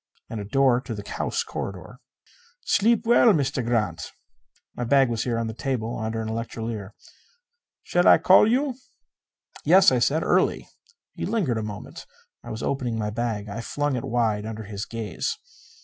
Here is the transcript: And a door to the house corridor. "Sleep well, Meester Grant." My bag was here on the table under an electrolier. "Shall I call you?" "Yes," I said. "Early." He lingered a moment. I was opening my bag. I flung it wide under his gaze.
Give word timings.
And 0.31 0.39
a 0.39 0.45
door 0.45 0.81
to 0.81 0.95
the 0.95 1.07
house 1.07 1.43
corridor. 1.43 1.99
"Sleep 2.65 3.05
well, 3.05 3.31
Meester 3.33 3.61
Grant." 3.61 4.11
My 4.73 4.83
bag 4.83 5.09
was 5.09 5.25
here 5.25 5.37
on 5.37 5.45
the 5.45 5.53
table 5.53 5.95
under 5.99 6.23
an 6.23 6.27
electrolier. 6.27 6.95
"Shall 7.83 8.07
I 8.07 8.17
call 8.17 8.49
you?" 8.51 8.73
"Yes," 9.63 9.91
I 9.91 9.99
said. 9.99 10.23
"Early." 10.23 10.67
He 11.13 11.27
lingered 11.27 11.59
a 11.59 11.61
moment. 11.61 12.07
I 12.43 12.49
was 12.49 12.63
opening 12.63 12.97
my 12.97 13.11
bag. 13.11 13.47
I 13.47 13.61
flung 13.61 13.95
it 13.95 14.03
wide 14.03 14.43
under 14.43 14.63
his 14.63 14.85
gaze. 14.87 15.37